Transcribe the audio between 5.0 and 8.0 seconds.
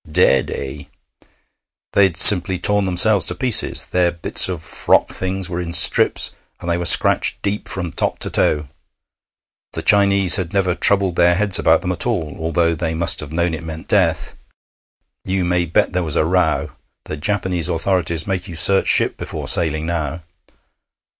things were in strips, and they were scratched deep from